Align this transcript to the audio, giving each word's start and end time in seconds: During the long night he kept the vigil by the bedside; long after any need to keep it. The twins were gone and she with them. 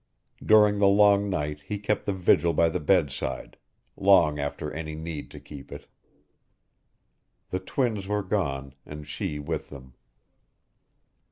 During 0.43 0.79
the 0.79 0.87
long 0.87 1.29
night 1.29 1.61
he 1.67 1.77
kept 1.77 2.07
the 2.07 2.11
vigil 2.11 2.53
by 2.53 2.69
the 2.69 2.79
bedside; 2.79 3.55
long 3.95 4.39
after 4.39 4.71
any 4.73 4.95
need 4.95 5.29
to 5.29 5.39
keep 5.39 5.71
it. 5.71 5.85
The 7.51 7.59
twins 7.59 8.07
were 8.07 8.23
gone 8.23 8.73
and 8.83 9.05
she 9.05 9.37
with 9.37 9.69
them. 9.69 9.93